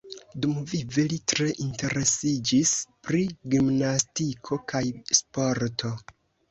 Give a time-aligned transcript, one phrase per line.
[0.43, 2.73] Dumvive li tre interesiĝis
[3.09, 3.23] pri
[3.55, 4.87] gimnastiko kaj
[5.23, 5.99] sporto.